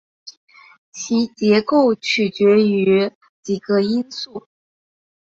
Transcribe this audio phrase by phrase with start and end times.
[0.91, 3.11] 其结构取决于
[3.43, 4.47] 几个因素。